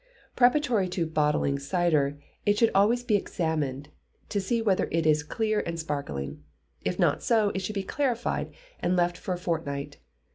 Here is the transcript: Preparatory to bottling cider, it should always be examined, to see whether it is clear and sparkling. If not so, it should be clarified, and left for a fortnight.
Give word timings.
Preparatory 0.35 0.89
to 0.89 1.05
bottling 1.05 1.59
cider, 1.59 2.17
it 2.43 2.57
should 2.57 2.71
always 2.73 3.03
be 3.03 3.15
examined, 3.15 3.89
to 4.29 4.41
see 4.41 4.59
whether 4.59 4.87
it 4.91 5.05
is 5.05 5.21
clear 5.21 5.59
and 5.63 5.79
sparkling. 5.79 6.41
If 6.83 6.97
not 6.97 7.21
so, 7.21 7.51
it 7.53 7.59
should 7.59 7.75
be 7.75 7.83
clarified, 7.83 8.51
and 8.79 8.95
left 8.95 9.15
for 9.15 9.35
a 9.35 9.37
fortnight. 9.37 9.97